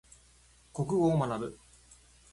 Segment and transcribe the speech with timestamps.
[0.73, 1.59] 国語を学ぶ。